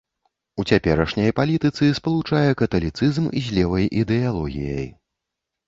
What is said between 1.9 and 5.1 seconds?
спалучае каталіцызм з левай ідэалогіяй.